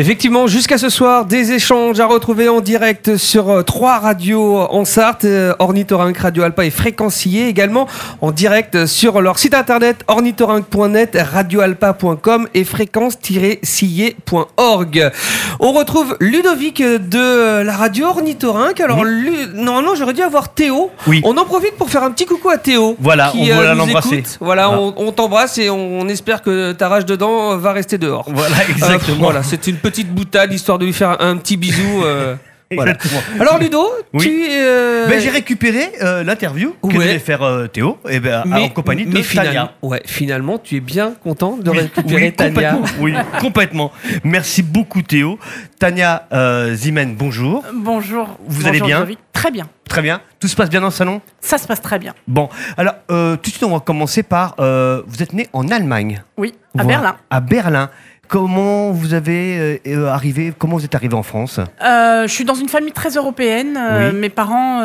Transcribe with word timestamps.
Effectivement, 0.00 0.46
jusqu'à 0.46 0.78
ce 0.78 0.90
soir, 0.90 1.24
des 1.24 1.50
échanges 1.52 1.98
à 1.98 2.06
retrouver 2.06 2.48
en 2.48 2.60
direct 2.60 3.16
sur 3.16 3.50
euh, 3.50 3.62
trois 3.62 3.98
radios 3.98 4.56
en 4.58 4.84
Sarthe, 4.84 5.24
euh, 5.24 5.54
Ornithorynque, 5.58 6.18
Radio 6.18 6.44
Alpa 6.44 6.64
et 6.64 6.70
Fréquencier, 6.70 7.48
également 7.48 7.88
en 8.20 8.30
direct 8.30 8.86
sur 8.86 9.20
leur 9.20 9.40
site 9.40 9.54
internet 9.54 9.96
ornithorynque.net, 10.06 11.18
radioalpa.com 11.32 12.46
et 12.54 12.62
fréquence-sillé.org. 12.64 15.10
On 15.58 15.72
retrouve 15.72 16.16
Ludovic 16.20 16.80
de 16.80 17.62
la 17.62 17.76
radio 17.76 18.06
Ornithorynque. 18.06 18.78
Alors, 18.80 19.02
Lu- 19.04 19.48
normalement, 19.54 19.96
j'aurais 19.96 20.14
dû 20.14 20.22
avoir 20.22 20.50
Théo. 20.50 20.92
Oui. 21.08 21.20
On 21.24 21.36
en 21.36 21.44
profite 21.44 21.74
pour 21.76 21.90
faire 21.90 22.04
un 22.04 22.12
petit 22.12 22.26
coucou 22.26 22.50
à 22.50 22.58
Théo. 22.58 22.94
Voilà, 23.00 23.30
qui, 23.32 23.50
on 23.52 23.58
euh, 23.60 23.74
l'embrasser. 23.74 24.22
Voilà, 24.40 24.66
Ah. 24.72 24.78
on, 24.78 24.94
on 24.96 25.10
t'embrasse 25.10 25.58
et 25.58 25.70
on, 25.70 26.02
on 26.02 26.08
espère 26.08 26.42
que 26.42 26.70
ta 26.70 26.88
rage 26.88 27.04
dedans 27.04 27.56
va 27.56 27.72
rester 27.72 27.98
dehors. 27.98 28.26
Voilà, 28.28 28.54
Euh, 28.58 28.70
exactement. 28.70 29.16
voilà, 29.18 29.42
c'est 29.42 29.66
une 29.66 29.74
petite 29.76 29.87
boutade 30.08 30.52
histoire 30.52 30.78
de 30.78 30.86
lui 30.86 30.92
faire 30.92 31.20
un, 31.20 31.36
petit 31.36 31.56
bisou. 31.56 32.02
euh, 32.04 32.36
voilà. 32.74 32.92
Alors 33.40 33.58
Ludo, 33.58 33.82
Oui. 34.12 34.24
tu 34.24 34.46
euh, 34.50 35.08
Ben, 35.08 35.18
j'ai 35.20 35.30
récupéré 35.30 35.90
euh, 36.02 36.22
l'interview 36.22 36.74
que 36.82 36.88
Ouais. 36.88 36.94
devait 36.94 37.18
faire 37.18 37.42
euh, 37.42 37.66
Théo 37.66 37.96
et 38.08 38.20
ben, 38.20 38.42
en 38.52 38.68
compagnie 38.68 39.04
de 39.06 39.08
mais 39.08 39.22
Tania. 39.22 39.24
finalement, 39.24 39.70
ouais, 39.82 40.02
finalement, 40.04 40.58
tu 40.58 40.76
es 40.76 40.80
bien 40.80 41.12
content 41.22 41.56
de 41.56 41.70
récupérer 41.70 42.24
oui, 42.26 42.32
Tania. 42.32 42.72
complètement. 42.72 42.82
Oui, 43.00 43.14
complètement. 43.40 43.92
Merci 44.22 44.62
beaucoup 44.62 45.00
Théo. 45.00 45.38
Tania 45.78 46.26
euh, 46.32 46.74
Zimen, 46.74 47.14
bonjour. 47.16 47.64
Bonjour. 47.72 48.26
Vous 48.46 48.62
Bonjour, 48.62 48.68
allez 48.68 48.80
bien. 48.80 49.06
Très 49.32 49.50
bien. 49.50 49.68
Très 49.88 50.02
bien. 50.02 50.20
Tout 50.40 50.48
se 50.48 50.54
passe 50.56 50.68
bien 50.68 50.80
dans 50.80 50.88
le 50.88 50.92
salon? 50.92 51.22
Ça 51.40 51.56
se 51.56 51.66
passe 51.66 51.80
très 51.80 51.98
bien. 51.98 52.12
Bon, 52.26 52.48
alors 52.76 52.94
euh, 53.10 53.36
tout 53.36 53.44
de 53.44 53.48
suite 53.50 53.62
on 53.64 53.70
va 53.72 53.80
commencer 53.80 54.22
par... 54.22 54.54
euh, 54.60 55.00
vous 55.06 55.22
êtes 55.22 55.32
né 55.32 55.46
en 55.54 55.68
Allemagne. 55.68 56.22
Oui, 56.36 56.52
à 56.78 56.82
Voilà. 56.82 56.98
Berlin. 56.98 57.16
À 57.30 57.40
Berlin. 57.40 57.90
Comment 58.28 58.90
vous 58.90 59.14
avez 59.14 59.58
euh, 59.58 59.78
euh, 59.86 60.06
arrivé 60.08 60.52
Comment 60.56 60.76
vous 60.76 60.84
êtes 60.84 60.94
arrivé 60.94 61.14
en 61.14 61.22
France? 61.22 61.58
Euh, 61.82 62.26
je 62.26 62.32
suis 62.32 62.44
dans 62.44 62.54
une 62.54 62.68
famille 62.68 62.92
très 62.92 63.10
européenne. 63.10 63.76
Euh, 63.80 64.10
Oui. 64.12 64.18
Mes 64.18 64.28
parents, 64.28 64.82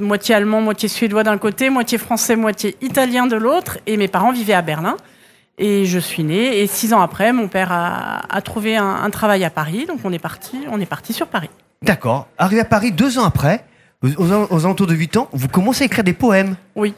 moitié 0.00 0.34
allemand, 0.34 0.60
moitié 0.60 0.88
suédois 0.88 1.22
d'un 1.24 1.38
côté, 1.38 1.70
moitié 1.70 1.98
français, 1.98 2.36
moitié 2.36 2.76
italien 2.82 3.26
de 3.26 3.36
l'autre. 3.36 3.78
Et 3.86 3.96
mes 3.96 4.08
parents 4.08 4.32
vivaient 4.32 4.52
à 4.54 4.62
Berlin. 4.62 4.96
Et 5.56 5.86
je 5.86 5.98
suis 5.98 6.24
née. 6.24 6.60
Et 6.60 6.66
six 6.66 6.92
ans 6.92 7.00
après, 7.00 7.32
mon 7.32 7.48
père 7.48 7.72
a, 7.72 8.22
a 8.28 8.40
trouvé 8.42 8.76
un, 8.76 8.84
un 9.02 9.10
travail 9.10 9.44
à 9.44 9.50
Paris. 9.50 9.86
Donc 9.86 10.00
on 10.04 10.12
est 10.12 10.18
parti, 10.18 10.58
on 10.70 10.80
est 10.80 10.86
parti 10.86 11.12
sur 11.12 11.26
Paris. 11.28 11.50
D'accord. 11.82 12.26
Arrivé 12.38 12.60
à 12.60 12.64
Paris 12.64 12.92
deux 12.92 13.18
ans 13.18 13.24
après, 13.24 13.64
aux, 14.02 14.08
aux- 14.22 14.46
aux 14.50 14.64
alentours 14.64 14.86
de 14.86 14.94
8 14.94 15.16
ans, 15.16 15.28
vous 15.32 15.48
commencez 15.48 15.84
à 15.84 15.86
écrire 15.86 16.04
des 16.04 16.12
poèmes. 16.12 16.56
Oui. 16.76 16.94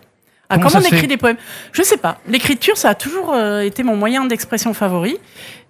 Ah, 0.48 0.58
Comment 0.58 0.70
on 0.76 0.80
écrit 0.80 1.06
des 1.08 1.16
poèmes? 1.16 1.36
Je 1.72 1.82
sais 1.82 1.96
pas. 1.96 2.18
L'écriture, 2.28 2.76
ça 2.76 2.90
a 2.90 2.94
toujours 2.94 3.32
euh, 3.34 3.60
été 3.62 3.82
mon 3.82 3.96
moyen 3.96 4.24
d'expression 4.26 4.72
favori. 4.74 5.18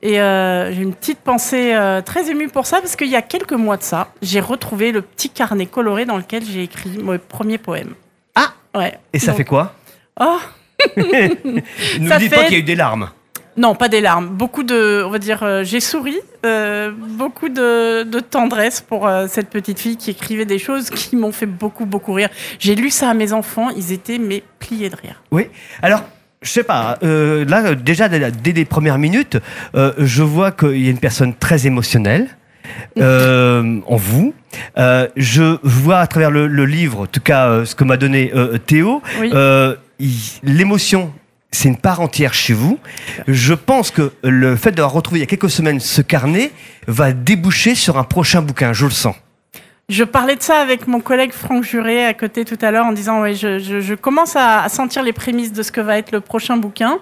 Et 0.03 0.21
euh, 0.21 0.73
j'ai 0.75 0.83
une 0.83 0.95
petite 0.95 1.21
pensée 1.21 1.75
euh, 1.75 2.03
très 2.03 2.31
émue 2.31 2.49
pour 2.49 2.67
ça, 2.67 2.81
parce 2.81 2.95
qu'il 2.97 3.09
y 3.09 3.17
a 3.17 3.23
quelques 3.23 3.53
mois 3.55 3.79
de 3.79 3.83
ça, 3.83 4.09
j'ai 4.21 4.41
retrouvé 4.41 4.93
le 4.93 5.01
petit 5.01 5.31
carnet 5.31 5.65
coloré 5.67 6.05
dans 6.05 6.19
lequel 6.19 6.45
j'ai 6.45 6.65
écrit 6.65 6.91
mon 7.03 7.19
premier 7.19 7.57
poème. 7.59 7.95
Ah 8.35 8.53
Ouais. 8.75 8.99
Et 9.15 9.19
ça 9.19 9.29
Donc- 9.29 9.39
fait 9.39 9.45
quoi? 9.45 9.75
Oh 10.21 10.39
Ne 10.99 11.03
me 11.03 12.19
dites 12.19 12.35
pas 12.35 12.45
qu'il 12.45 12.53
y 12.53 12.57
a 12.57 12.59
eu 12.59 12.63
des 12.63 12.75
larmes. 12.77 13.09
Non, 13.57 13.75
pas 13.75 13.89
des 13.89 14.01
larmes. 14.01 14.29
Beaucoup 14.29 14.63
de, 14.65 15.03
on 15.07 15.11
va 15.11 15.19
dire, 15.19 15.43
euh, 15.43 15.65
j'ai 15.65 15.81
souri. 15.81 16.17
euh, 16.45 16.91
beaucoup 16.93 17.49
de, 17.49 18.03
de 18.03 18.21
tendresse 18.21 18.81
pour 18.81 19.07
euh, 19.07 19.27
cette 19.29 19.49
petite 19.49 19.79
fille 19.79 19.97
qui 19.97 20.11
écrivait 20.11 20.45
des 20.45 20.59
choses 20.59 20.91
qui 20.91 21.17
m'ont 21.17 21.33
fait 21.33 21.47
beaucoup, 21.47 21.87
beaucoup 21.87 22.13
rire. 22.13 22.29
J'ai 22.59 22.75
lu 22.75 22.91
ça 22.91 23.11
à 23.11 23.15
mes 23.15 23.33
enfants, 23.33 23.71
ils 23.71 23.93
étaient 23.93 24.19
mais 24.19 24.43
pliés 24.59 24.91
de 24.91 24.97
rire. 24.97 25.23
Oui. 25.31 25.47
Alors, 25.83 26.03
je 26.43 26.51
sais 26.51 26.63
pas. 26.65 26.99
là, 27.03 27.75
déjà 27.75 28.09
dès, 28.09 28.53
les 28.53 28.65
premières 28.67 28.99
minutes, 28.99 29.39
je 29.75 30.23
vois 30.23 30.53
qu'il 30.53 30.83
y 30.85 30.89
a 30.89 30.91
une 30.91 30.99
personne 31.01 31.35
très 31.35 31.67
émotionnelle. 31.67 32.29
euh, 32.99 33.81
en 33.87 33.97
vous. 33.97 34.35
Euh, 34.77 35.07
je 35.17 35.57
vois 35.63 35.99
à 36.01 36.07
travers 36.09 36.31
le, 36.33 36.47
le 36.49 36.67
livre, 36.67 37.03
en 37.03 37.07
tout 37.07 37.21
cas 37.21 37.47
euh, 37.47 37.65
ce 37.65 37.75
que 37.77 37.85
m'a 37.85 37.97
donné 37.97 38.33
Théo, 38.67 39.03
Oui. 39.21 39.31
l'émotion, 40.43 41.13
c'est 41.53 41.69
une 41.69 41.77
part 41.79 42.01
entière 42.01 42.35
chez 42.35 42.53
vous. 42.53 42.79
Je 43.29 43.55
pense 43.55 43.91
que 43.91 44.13
le 44.23 44.57
fait 44.57 44.73
d'avoir 44.73 44.93
retrouvé 44.93 45.21
il 45.21 45.23
y 45.23 45.25
a 45.25 45.27
quelques 45.27 45.51
semaines 45.51 45.81
ce 45.81 46.03
carnet 46.03 46.51
va 46.87 47.13
déboucher 47.13 47.75
sur 47.75 47.99
un 47.99 48.05
prochain 48.05 48.43
bouquin, 48.43 48.73
je 48.73 48.85
le 48.85 48.91
sens. 48.91 49.15
Je 49.89 50.03
parlais 50.03 50.35
de 50.37 50.43
ça 50.43 50.59
avec 50.59 50.89
mon 50.89 51.01
collègue 51.01 51.33
Franck 51.33 51.63
Juré 51.63 52.05
à 52.05 52.13
côté 52.13 52.45
tout 52.45 52.59
à 52.61 52.71
l'heure 52.73 52.87
en 52.87 52.93
disant 52.93 53.21
ouais, 53.23 53.35
je, 53.35 53.59
je- 53.61 53.81
je 53.81 53.95
commence 53.95 54.35
à, 54.35 54.63
à 54.63 54.69
sentir 54.69 55.03
les 55.05 55.13
prémices 55.13 55.53
de 55.53 55.63
ce 55.63 55.71
que 55.71 55.81
va 55.81 55.97
être 55.99 56.11
le 56.13 56.21
prochain 56.21 56.57
bouquin. 56.57 56.99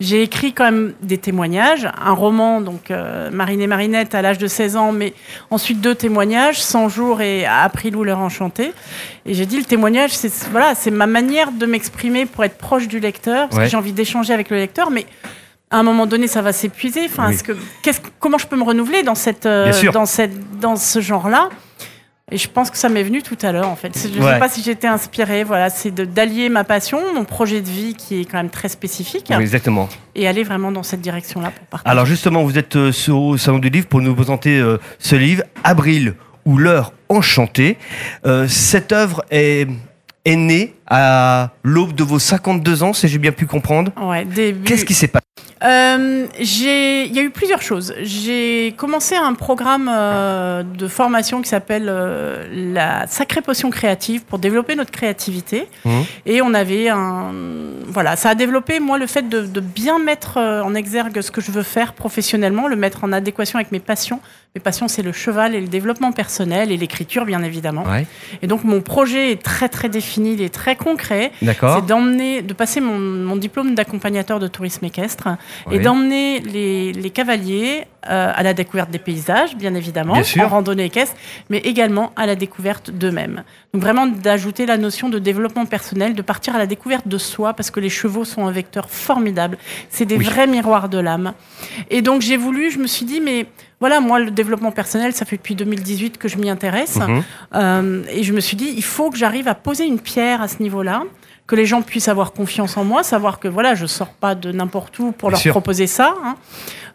J'ai 0.00 0.22
écrit 0.22 0.52
quand 0.52 0.64
même 0.64 0.92
des 1.02 1.18
témoignages, 1.18 1.88
un 2.00 2.12
roman, 2.12 2.60
donc 2.60 2.92
euh, 2.92 3.30
Marine 3.32 3.60
et 3.60 3.66
Marinette 3.66 4.14
à 4.14 4.22
l'âge 4.22 4.38
de 4.38 4.46
16 4.46 4.76
ans, 4.76 4.92
mais 4.92 5.12
ensuite 5.50 5.80
deux 5.80 5.96
témoignages, 5.96 6.62
100 6.62 6.88
jours 6.88 7.20
et 7.20 7.44
April 7.46 7.96
ou 7.96 8.04
l'heure 8.04 8.20
enchantée. 8.20 8.72
Et 9.26 9.34
j'ai 9.34 9.44
dit 9.44 9.58
le 9.58 9.64
témoignage, 9.64 10.12
c'est 10.16 10.32
voilà, 10.52 10.76
c'est 10.76 10.92
ma 10.92 11.08
manière 11.08 11.50
de 11.50 11.66
m'exprimer 11.66 12.26
pour 12.26 12.44
être 12.44 12.58
proche 12.58 12.86
du 12.86 13.00
lecteur, 13.00 13.48
parce 13.48 13.58
Ouais. 13.58 13.64
que 13.64 13.70
j'ai 13.70 13.76
envie 13.76 13.92
d'échanger 13.92 14.32
avec 14.32 14.50
le 14.50 14.56
lecteur, 14.58 14.92
mais 14.92 15.04
à 15.70 15.78
un 15.78 15.82
moment 15.82 16.06
donné, 16.06 16.28
ça 16.28 16.42
va 16.42 16.52
s'épuiser. 16.52 17.06
Enfin, 17.06 17.26
Oui. 17.28 17.34
est-ce 17.34 17.42
que, 17.42 17.52
comment 18.20 18.38
je 18.38 18.46
peux 18.46 18.56
me 18.56 18.62
renouveler 18.62 19.02
dans 19.02 19.16
cette, 19.16 19.46
euh, 19.46 19.72
dans 19.92 20.06
cette, 20.06 20.60
dans 20.60 20.76
ce 20.76 21.00
genre-là? 21.00 21.48
Et 22.30 22.36
je 22.38 22.48
pense 22.48 22.70
que 22.70 22.76
ça 22.76 22.88
m'est 22.88 23.02
venu 23.02 23.22
tout 23.22 23.38
à 23.42 23.52
l'heure, 23.52 23.68
en 23.68 23.76
fait. 23.76 23.92
Je 23.96 24.18
ne 24.18 24.22
Ouais. 24.24 24.34
sais 24.34 24.38
pas 24.38 24.48
si 24.48 24.62
j'étais 24.62 24.86
inspirée. 24.86 25.44
Voilà, 25.44 25.70
c'est 25.70 25.90
d'allier 25.90 26.48
ma 26.48 26.64
passion, 26.64 26.98
mon 27.14 27.24
projet 27.24 27.60
de 27.60 27.68
vie 27.68 27.94
qui 27.94 28.20
est 28.20 28.24
quand 28.24 28.36
même 28.38 28.50
très 28.50 28.68
spécifique, 28.68 29.26
Oui, 29.30 29.36
exactement. 29.36 29.88
et 30.14 30.28
aller 30.28 30.42
vraiment 30.42 30.70
dans 30.70 30.82
cette 30.82 31.00
direction-là 31.00 31.50
pour 31.50 31.66
partager. 31.66 31.90
Alors 31.90 32.04
justement, 32.06 32.42
vous 32.44 32.58
êtes 32.58 32.76
euh, 32.76 32.92
sur, 32.92 33.18
au 33.18 33.36
Salon 33.38 33.58
du 33.58 33.70
Livre 33.70 33.86
pour 33.86 34.00
nous 34.00 34.14
présenter 34.14 34.58
euh, 34.58 34.78
ce 34.98 35.16
livre, 35.16 35.42
Abril 35.64 36.14
ou 36.44 36.58
l'heure 36.58 36.92
enchantée. 37.08 37.78
Euh, 38.26 38.46
cette 38.48 38.92
œuvre 38.92 39.24
est, 39.30 39.66
est 40.24 40.36
née 40.36 40.74
à 40.90 41.50
l'aube 41.62 41.94
de 41.94 42.02
vos 42.02 42.18
52 42.18 42.82
ans, 42.82 42.92
si 42.92 43.08
j'ai 43.08 43.18
bien 43.18 43.32
pu 43.32 43.46
comprendre. 43.46 43.92
Ouais, 44.00 44.24
début. 44.24 44.64
Qu'est-ce 44.64 44.84
qui 44.84 44.94
s'est 44.94 45.08
passé? 45.08 45.24
Euh, 45.64 46.26
Il 46.38 47.14
y 47.14 47.18
a 47.18 47.22
eu 47.22 47.30
plusieurs 47.30 47.62
choses. 47.62 47.94
J'ai 48.02 48.74
commencé 48.76 49.16
un 49.16 49.34
programme 49.34 49.90
euh, 49.92 50.62
de 50.62 50.88
formation 50.88 51.42
qui 51.42 51.48
s'appelle 51.48 51.86
euh, 51.88 52.46
la 52.74 53.06
Sacrée 53.06 53.42
Potion 53.42 53.70
Créative 53.70 54.24
pour 54.24 54.38
développer 54.38 54.76
notre 54.76 54.90
créativité. 54.90 55.66
Mhm. 55.84 56.04
Et 56.26 56.42
on 56.42 56.54
avait 56.54 56.88
un. 56.88 57.32
Voilà, 57.86 58.16
ça 58.16 58.30
a 58.30 58.34
développé, 58.34 58.80
moi, 58.80 58.98
le 58.98 59.06
fait 59.06 59.28
de, 59.28 59.42
de 59.42 59.60
bien 59.60 59.98
mettre 59.98 60.38
en 60.38 60.74
exergue 60.74 61.20
ce 61.20 61.30
que 61.30 61.40
je 61.40 61.50
veux 61.50 61.62
faire 61.62 61.94
professionnellement, 61.94 62.68
le 62.68 62.76
mettre 62.76 63.04
en 63.04 63.12
adéquation 63.12 63.58
avec 63.58 63.72
mes 63.72 63.80
passions. 63.80 64.20
Mes 64.54 64.60
passions, 64.60 64.88
c'est 64.88 65.02
le 65.02 65.12
cheval 65.12 65.54
et 65.54 65.60
le 65.60 65.68
développement 65.68 66.12
personnel 66.12 66.72
et 66.72 66.76
l'écriture, 66.76 67.24
bien 67.26 67.42
évidemment. 67.42 67.84
Ouais, 67.84 68.06
Et 68.42 68.46
donc, 68.46 68.64
mon 68.64 68.80
projet 68.80 69.32
est 69.32 69.42
très, 69.42 69.68
très 69.68 69.88
défini, 69.88 70.32
il 70.32 70.42
est 70.42 70.52
très 70.52 70.74
concret. 70.78 71.32
C'est 71.76 71.86
d'emmener, 71.86 72.40
de 72.42 72.54
passer 72.54 72.80
mon, 72.80 72.98
mon 72.98 73.36
diplôme 73.36 73.74
d'accompagnateur 73.74 74.38
de 74.38 74.48
tourisme 74.48 74.84
équestre 74.86 75.28
et 75.70 75.78
d'emmener 75.78 76.40
les, 76.40 76.92
les 76.92 77.10
cavaliers 77.10 77.84
euh, 78.08 78.32
à 78.34 78.42
la 78.42 78.54
découverte 78.54 78.90
des 78.90 78.98
paysages, 78.98 79.56
bien 79.56 79.74
évidemment, 79.74 80.14
Bien 80.20 80.44
en 80.44 80.48
randonnée 80.48 80.84
équestre, 80.84 81.16
mais 81.50 81.58
également 81.58 82.12
à 82.16 82.26
la 82.26 82.36
découverte 82.36 82.90
d'eux-mêmes. 82.90 83.42
Donc 83.74 83.82
vraiment 83.82 84.06
d'ajouter 84.06 84.66
la 84.66 84.76
notion 84.76 85.08
de 85.08 85.18
développement 85.18 85.66
personnel, 85.66 86.14
de 86.14 86.22
partir 86.22 86.54
à 86.54 86.58
la 86.58 86.66
découverte 86.66 87.08
de 87.08 87.18
soi, 87.18 87.54
parce 87.54 87.70
que 87.70 87.80
les 87.80 87.88
chevaux 87.90 88.24
sont 88.24 88.46
un 88.46 88.52
vecteur 88.52 88.88
formidable. 88.88 89.58
C'est 89.90 90.04
des 90.06 90.16
Oui. 90.16 90.24
vrais 90.24 90.46
miroirs 90.46 90.88
de 90.88 90.98
l'âme. 90.98 91.32
Et 91.90 92.00
donc 92.02 92.22
j'ai 92.22 92.36
voulu, 92.36 92.70
je 92.70 92.78
me 92.78 92.86
suis 92.86 93.04
dit, 93.04 93.20
mais 93.20 93.46
voilà, 93.80 94.00
moi 94.00 94.18
le 94.20 94.30
développement 94.30 94.72
personnel, 94.72 95.12
ça 95.12 95.24
fait 95.24 95.36
depuis 95.36 95.54
2018 95.56 96.18
que 96.18 96.28
je 96.28 96.36
m'y 96.38 96.50
intéresse. 96.50 96.96
Mhm. 96.96 97.22
Euh, 97.54 98.02
et 98.10 98.22
je 98.22 98.32
me 98.32 98.40
suis 98.40 98.56
dit, 98.56 98.72
il 98.76 98.84
faut 98.84 99.10
que 99.10 99.16
j'arrive 99.18 99.48
à 99.48 99.54
poser 99.54 99.84
une 99.86 99.98
pierre 100.00 100.40
à 100.40 100.48
ce 100.48 100.62
niveau-là, 100.62 101.02
que 101.46 101.56
les 101.56 101.64
gens 101.66 101.80
puissent 101.82 102.08
avoir 102.08 102.32
confiance 102.32 102.76
en 102.76 102.84
moi, 102.84 103.02
savoir 103.02 103.38
que 103.40 103.48
voilà, 103.48 103.74
je 103.74 103.86
sors 103.86 104.08
pas 104.12 104.34
de 104.34 104.52
n'importe 104.52 104.98
où 104.98 105.12
pour 105.12 105.30
Bien 105.30 105.34
leur 105.36 105.40
sûr. 105.40 105.52
proposer 105.52 105.86
ça. 105.86 106.14
hein. 106.24 106.36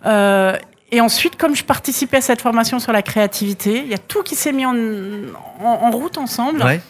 Euh, 0.05 0.57
et 0.95 1.01
ensuite, 1.01 1.35
comme 1.37 1.55
je 1.55 1.63
participais 1.63 2.17
à 2.17 2.21
cette 2.21 2.41
formation 2.41 2.79
sur 2.79 2.91
la 2.93 3.01
créativité, 3.01 3.81
il 3.83 3.89
y 3.91 3.93
a 3.93 3.97
tout 3.97 4.23
qui 4.23 4.35
s'est 4.35 4.51
mis 4.53 4.65
en, 4.65 4.75
en- 4.75 5.65
en 5.87 5.91
route 5.91 6.17
ensemble. 6.17 6.61
Ouais. 6.63 6.81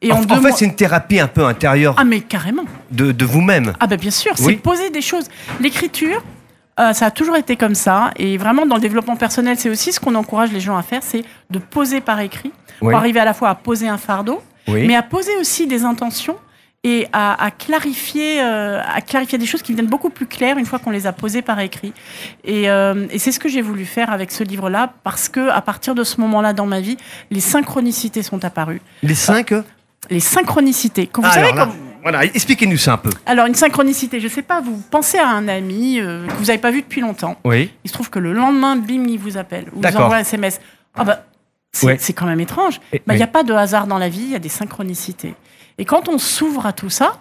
Et 0.00 0.10
en, 0.10 0.20
fait, 0.22 0.40
mois- 0.40 0.50
c'est 0.52 0.64
une 0.64 0.74
thérapie 0.74 1.20
un 1.20 1.28
peu 1.28 1.44
intérieure 1.44 1.94
Ah 1.98 2.04
mais 2.04 2.20
carrément. 2.20 2.64
de, 2.90 3.12
de 3.12 3.24
vous-même. 3.24 3.72
Ah 3.78 3.86
ben 3.86 3.96
bien 3.98 4.10
sûr, 4.10 4.32
Oui. 4.40 4.54
c'est 4.54 4.56
poser 4.56 4.90
des 4.90 5.02
choses. 5.02 5.26
L'écriture, 5.60 6.22
euh, 6.80 6.92
ça 6.92 7.06
a 7.06 7.10
toujours 7.12 7.36
été 7.36 7.54
comme 7.56 7.74
ça. 7.76 8.10
Et 8.16 8.36
vraiment, 8.36 8.66
dans 8.66 8.74
le 8.76 8.80
développement 8.80 9.14
personnel, 9.16 9.56
c'est 9.58 9.70
aussi 9.70 9.92
ce 9.92 10.00
qu'on 10.00 10.14
encourage 10.16 10.50
les 10.52 10.58
gens 10.60 10.76
à 10.76 10.82
faire, 10.82 11.02
c'est 11.02 11.22
de 11.50 11.58
poser 11.60 12.00
par 12.00 12.18
écrit, 12.20 12.50
Oui. 12.80 12.88
pour 12.90 12.94
arriver 12.98 13.20
à 13.20 13.24
la 13.24 13.34
fois 13.34 13.50
à 13.50 13.54
poser 13.54 13.86
un 13.88 13.98
fardeau, 13.98 14.42
Oui. 14.66 14.86
mais 14.88 14.96
à 14.96 15.02
poser 15.02 15.36
aussi 15.40 15.66
des 15.68 15.84
intentions 15.84 16.36
et 16.84 17.06
à, 17.12 17.42
à 17.44 17.50
clarifier, 17.52 18.40
euh, 18.42 18.80
à 18.82 19.00
clarifier 19.00 19.38
des 19.38 19.46
choses 19.46 19.62
qui 19.62 19.72
deviennent 19.72 19.88
beaucoup 19.90 20.10
plus 20.10 20.26
claires 20.26 20.58
une 20.58 20.66
fois 20.66 20.78
qu'on 20.80 20.90
les 20.90 21.06
a 21.06 21.12
posées 21.12 21.42
par 21.42 21.60
écrit. 21.60 21.92
Et, 22.44 22.68
euh, 22.68 23.06
et 23.10 23.18
c'est 23.18 23.30
ce 23.30 23.38
que 23.38 23.48
j'ai 23.48 23.62
voulu 23.62 23.84
faire 23.84 24.10
avec 24.10 24.32
ce 24.32 24.42
livre-là, 24.42 24.92
parce 25.04 25.28
que 25.28 25.48
à 25.50 25.60
partir 25.60 25.94
de 25.94 26.02
ce 26.02 26.20
moment-là 26.20 26.52
dans 26.52 26.66
ma 26.66 26.80
vie, 26.80 26.96
les 27.30 27.40
synchronicités 27.40 28.22
sont 28.22 28.44
apparues. 28.44 28.80
Les 29.04 29.14
cinq 29.14 29.52
euh, 29.52 29.62
Les 30.10 30.18
synchronicités. 30.20 31.06
Quand 31.06 31.22
vous 31.22 31.28
Ah, 31.30 31.34
savez, 31.34 31.52
là. 31.52 31.68
Voilà, 32.02 32.24
expliquez-nous 32.24 32.78
ça 32.78 32.94
un 32.94 32.98
peu. 32.98 33.10
Alors, 33.26 33.46
une 33.46 33.54
synchronicité, 33.54 34.18
je 34.18 34.26
sais 34.26 34.42
pas, 34.42 34.60
vous 34.60 34.82
pensez 34.90 35.18
à 35.18 35.28
un 35.28 35.46
ami 35.46 36.00
euh, 36.00 36.26
que 36.26 36.32
vous 36.32 36.46
n'avez 36.46 36.58
pas 36.58 36.72
vu 36.72 36.82
depuis 36.82 37.00
longtemps. 37.00 37.36
Oui. 37.44 37.70
Il 37.84 37.88
se 37.88 37.94
trouve 37.94 38.10
que 38.10 38.18
le 38.18 38.32
lendemain, 38.32 38.74
bim, 38.74 39.04
il 39.08 39.20
vous 39.20 39.36
appelle. 39.38 39.66
Ou 39.72 39.80
vous 39.80 39.96
envoie 39.96 40.16
un 40.16 40.18
SMS. 40.18 40.60
Ah 40.96 41.04
bah, 41.04 41.24
c'est 41.70 41.86
Ouais. 41.86 41.98
quand 42.12 42.26
même 42.26 42.40
étrange. 42.40 42.80
Bah, 42.92 42.98
Il 43.06 43.12
n'y 43.12 43.16
oui. 43.18 43.22
a 43.22 43.28
pas 43.28 43.44
de 43.44 43.52
hasard 43.54 43.86
dans 43.86 43.98
la 43.98 44.08
vie, 44.08 44.22
il 44.22 44.30
y 44.30 44.34
a 44.34 44.40
des 44.40 44.48
synchronicités. 44.48 45.34
Et 45.78 45.84
quand 45.84 46.08
on 46.08 46.18
s'ouvre 46.18 46.66
à 46.66 46.72
tout 46.72 46.90
ça, 46.90 47.18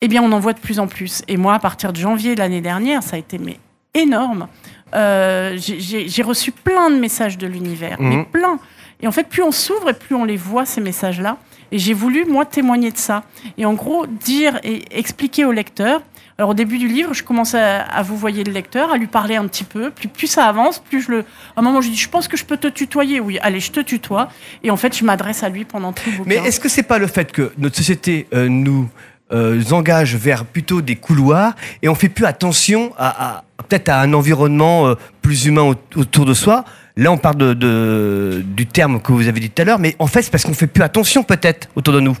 eh 0.00 0.08
bien, 0.08 0.22
on 0.22 0.32
en 0.32 0.40
voit 0.40 0.52
de 0.52 0.58
plus 0.58 0.78
en 0.80 0.86
plus. 0.88 1.22
Et 1.28 1.36
moi, 1.36 1.54
à 1.54 1.58
partir 1.58 1.92
de 1.92 1.98
janvier 1.98 2.34
de 2.34 2.40
l'année 2.40 2.60
dernière, 2.60 3.02
ça 3.02 3.16
a 3.16 3.18
été 3.18 3.38
mais, 3.38 3.58
énorme. 3.94 4.48
Euh, 4.94 5.56
j'ai- 5.58 6.22
reçu 6.22 6.50
plein 6.52 6.90
de 6.90 6.96
messages 6.96 7.38
de 7.38 7.46
l'univers, 7.46 7.96
mais 8.00 8.16
Mhm. 8.16 8.26
plein. 8.26 8.58
Et 9.00 9.06
en 9.06 9.12
fait, 9.12 9.24
plus 9.28 9.42
on 9.42 9.52
s'ouvre 9.52 9.90
et 9.90 9.94
plus 9.94 10.14
on 10.14 10.24
les 10.24 10.36
voit, 10.36 10.66
ces 10.66 10.80
messages-là. 10.80 11.36
Et 11.72 11.78
j'ai 11.78 11.94
voulu, 11.94 12.24
moi, 12.26 12.44
témoigner 12.44 12.92
de 12.92 12.98
ça. 12.98 13.24
Et 13.58 13.64
en 13.64 13.72
gros, 13.72 14.06
dire 14.06 14.60
et 14.62 14.82
expliquer 14.90 15.44
au 15.44 15.52
lecteur. 15.52 16.02
Alors, 16.38 16.50
au 16.50 16.54
début 16.54 16.78
du 16.78 16.86
livre, 16.86 17.14
je 17.14 17.22
commence 17.22 17.54
à, 17.54 18.02
vous 18.02 18.16
voyer 18.16 18.44
le 18.44 18.52
lecteur, 18.52 18.92
à 18.92 18.96
lui 18.96 19.06
parler 19.06 19.36
un 19.36 19.46
petit 19.46 19.64
peu. 19.64 19.90
Plus, 19.90 20.08
plus 20.08 20.26
ça 20.26 20.46
avance, 20.46 20.78
plus 20.78 21.00
je 21.02 21.10
le. 21.10 21.18
À 21.56 21.60
un 21.60 21.62
moment, 21.62 21.80
je 21.80 21.88
dis 21.88 21.96
Je 21.96 22.08
pense 22.08 22.28
que 22.28 22.36
je 22.36 22.44
peux 22.44 22.56
te 22.56 22.68
tutoyer. 22.68 23.20
Oui, 23.20 23.38
allez, 23.42 23.60
je 23.60 23.72
te 23.72 23.80
tutoie. 23.80 24.28
Et 24.62 24.70
en 24.70 24.76
fait, 24.76 24.96
je 24.96 25.04
m'adresse 25.04 25.42
à 25.42 25.48
lui 25.48 25.64
pendant 25.64 25.92
tout 25.92 26.10
le. 26.10 26.24
Mais 26.26 26.36
est-ce 26.36 26.60
que 26.60 26.68
c'est 26.68 26.82
pas 26.82 26.98
le 26.98 27.06
fait 27.06 27.32
que 27.32 27.52
notre 27.58 27.76
société 27.76 28.26
euh, 28.34 28.48
nous 28.48 28.88
euh, 29.32 29.62
engage 29.72 30.14
vers 30.16 30.44
plutôt 30.44 30.80
des 30.82 30.96
couloirs 30.96 31.54
et 31.82 31.88
on 31.88 31.94
fait 31.94 32.08
plus 32.08 32.24
attention 32.26 32.92
à, 32.98 33.36
à- 33.38 33.44
peut-être 33.68 33.88
à 33.88 34.00
un 34.00 34.12
environnement 34.12 34.88
euh, 34.88 34.94
plus 35.22 35.46
humain 35.46 35.62
au- 35.62 35.98
autour 36.00 36.24
de 36.24 36.34
soi 36.34 36.64
Là, 36.94 37.10
on 37.10 37.16
parle 37.16 37.36
de, 37.36 37.54
de- 37.54 38.42
du 38.44 38.66
terme 38.66 39.00
que 39.00 39.12
vous 39.12 39.26
avez 39.26 39.40
dit 39.40 39.48
tout 39.48 39.62
à 39.62 39.64
l'heure, 39.64 39.78
mais 39.78 39.96
en 39.98 40.06
fait, 40.06 40.20
c'est 40.20 40.30
parce 40.30 40.44
qu'on 40.44 40.52
fait 40.52 40.66
plus 40.66 40.82
attention 40.82 41.22
peut-être 41.22 41.70
autour 41.74 41.94
de 41.94 42.00
nous. 42.00 42.14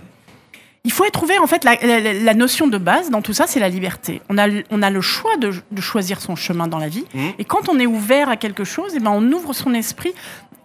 Il 0.84 0.90
faut 0.90 1.04
trouver 1.10 1.38
en 1.38 1.46
fait 1.46 1.62
la, 1.64 1.74
la- 1.82 2.14
la 2.14 2.34
notion 2.34 2.66
de 2.68 2.78
base 2.78 3.10
dans 3.10 3.20
tout 3.20 3.34
ça, 3.34 3.44
c'est 3.46 3.60
la 3.60 3.68
liberté. 3.68 4.22
On 4.30 4.38
a, 4.38 4.46
le- 4.46 4.64
on 4.70 4.80
a 4.82 4.88
le 4.88 5.02
choix 5.02 5.36
de, 5.36 5.52
de 5.70 5.80
choisir 5.82 6.22
son 6.22 6.36
chemin 6.36 6.68
dans 6.68 6.78
la 6.78 6.88
vie. 6.88 7.04
Mhm. 7.14 7.32
Et 7.38 7.44
quand 7.44 7.68
on 7.68 7.78
est 7.78 7.86
ouvert 7.86 8.30
à 8.30 8.38
quelque 8.38 8.64
chose, 8.64 8.94
et 8.94 8.98
ben 8.98 9.10
on 9.10 9.30
ouvre 9.32 9.52
son 9.52 9.74
esprit. 9.74 10.14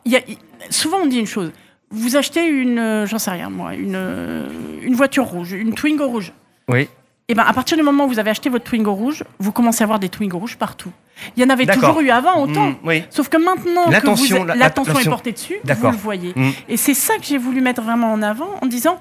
Il 0.05 0.13
y 0.13 0.15
a, 0.15 0.21
souvent 0.69 0.99
on 1.03 1.05
dit 1.05 1.17
une 1.19 1.27
chose. 1.27 1.51
Vous 1.89 2.17
achetez 2.17 2.45
une, 2.45 2.79
euh, 2.79 3.05
j'en 3.05 3.19
sais 3.19 3.31
rien 3.31 3.49
moi, 3.49 3.73
une, 3.73 3.95
euh, 3.95 4.47
une 4.81 4.95
voiture 4.95 5.25
rouge, 5.25 5.53
une 5.53 5.73
Twingo 5.73 6.07
rouge. 6.07 6.33
Oui. 6.67 6.87
Et 7.29 7.33
ben 7.33 7.43
à 7.45 7.53
partir 7.53 7.77
du 7.77 7.83
moment 7.83 8.05
où 8.05 8.07
vous 8.07 8.19
avez 8.19 8.29
acheté 8.29 8.49
votre 8.49 8.65
Twingo 8.65 8.93
rouge, 8.93 9.23
vous 9.39 9.51
commencez 9.51 9.83
à 9.83 9.85
avoir 9.85 9.99
des 9.99 10.09
Twingo 10.09 10.37
rouges 10.37 10.57
partout. 10.57 10.91
Il 11.35 11.43
y 11.43 11.45
en 11.45 11.49
avait 11.49 11.65
toujours 11.65 11.99
eu 11.99 12.09
avant 12.09 12.41
autant. 12.41 12.69
Mm, 12.69 12.75
oui. 12.83 13.03
Sauf 13.09 13.27
que 13.27 13.37
maintenant 13.37 13.89
L'attention, 13.89 14.45
l'attention 14.45 14.99
est 14.99 15.09
portée 15.09 15.31
dessus, 15.31 15.57
vous 15.63 15.91
le 15.91 15.97
voyez. 15.97 16.33
Mm. 16.35 16.51
Et 16.69 16.77
c'est 16.77 16.93
ça 16.93 17.15
que 17.17 17.23
j'ai 17.23 17.37
voulu 17.37 17.59
mettre 17.61 17.81
vraiment 17.81 18.11
en 18.13 18.21
avant 18.21 18.49
en 18.61 18.65
disant, 18.65 18.99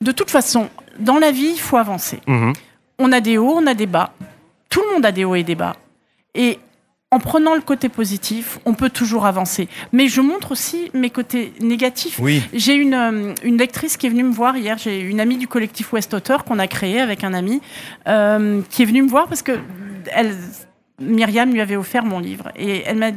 de 0.00 0.12
toute 0.12 0.30
façon, 0.30 0.68
dans 0.98 1.18
la 1.18 1.30
vie, 1.30 1.52
il 1.54 1.60
faut 1.60 1.76
avancer. 1.76 2.20
Mhm. 2.26 2.52
On 2.98 3.10
a 3.12 3.20
des 3.20 3.38
hauts, 3.38 3.54
on 3.56 3.66
a 3.66 3.74
des 3.74 3.86
bas. 3.86 4.12
Tout 4.68 4.82
le 4.86 4.94
monde 4.94 5.06
a 5.06 5.12
des 5.12 5.24
hauts 5.24 5.34
et 5.34 5.42
des 5.42 5.54
bas. 5.54 5.74
Et 6.34 6.58
en 7.14 7.20
prenant 7.20 7.54
le 7.54 7.60
côté 7.60 7.88
positif, 7.88 8.58
on 8.64 8.74
peut 8.74 8.90
toujours 8.90 9.24
avancer. 9.24 9.68
Mais 9.92 10.08
je 10.08 10.20
montre 10.20 10.50
aussi 10.50 10.90
mes 10.94 11.10
côtés 11.10 11.52
négatifs. 11.60 12.18
Oui. 12.20 12.42
J'ai 12.52 12.74
une, 12.74 12.94
euh, 12.94 13.34
une 13.44 13.56
lectrice 13.56 13.96
qui 13.96 14.06
est 14.06 14.10
venue 14.10 14.24
me 14.24 14.32
voir 14.32 14.56
hier. 14.56 14.78
J'ai 14.78 14.98
une 14.98 15.20
amie 15.20 15.36
du 15.36 15.46
collectif 15.46 15.92
West 15.92 16.12
Auteur 16.12 16.42
qu'on 16.42 16.58
a 16.58 16.66
créé 16.66 17.00
avec 17.00 17.22
un 17.22 17.32
ami 17.32 17.60
euh, 18.08 18.62
qui 18.68 18.82
est 18.82 18.84
venue 18.84 19.02
me 19.02 19.08
voir 19.08 19.28
parce 19.28 19.42
que 19.42 19.52
elle, 20.10 20.34
Myriam 21.00 21.52
lui 21.52 21.60
avait 21.60 21.76
offert 21.76 22.04
mon 22.04 22.18
livre. 22.18 22.50
Et 22.56 22.82
elle 22.84 22.96
m'a 22.96 23.12